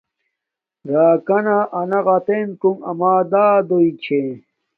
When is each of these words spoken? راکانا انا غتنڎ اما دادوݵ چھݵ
راکانا 0.91 1.57
انا 1.79 1.99
غتنڎ 2.05 2.49
اما 2.89 3.13
دادوݵ 3.31 3.89
چھݵ 4.03 4.27